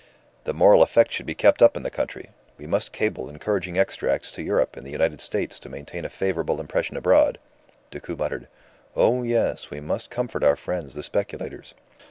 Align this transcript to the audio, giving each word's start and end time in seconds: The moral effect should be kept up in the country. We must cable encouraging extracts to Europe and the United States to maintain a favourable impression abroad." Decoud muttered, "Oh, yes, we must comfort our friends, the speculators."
The 0.45 0.53
moral 0.55 0.81
effect 0.81 1.11
should 1.11 1.27
be 1.27 1.35
kept 1.35 1.61
up 1.61 1.77
in 1.77 1.83
the 1.83 1.91
country. 1.91 2.29
We 2.57 2.65
must 2.65 2.91
cable 2.91 3.29
encouraging 3.29 3.77
extracts 3.77 4.31
to 4.31 4.41
Europe 4.41 4.75
and 4.75 4.83
the 4.83 4.89
United 4.91 5.21
States 5.21 5.59
to 5.59 5.69
maintain 5.69 6.05
a 6.05 6.09
favourable 6.09 6.59
impression 6.59 6.97
abroad." 6.97 7.37
Decoud 7.91 8.17
muttered, 8.17 8.47
"Oh, 8.95 9.21
yes, 9.21 9.69
we 9.69 9.79
must 9.79 10.09
comfort 10.09 10.43
our 10.43 10.55
friends, 10.55 10.95
the 10.95 11.03
speculators." 11.03 11.75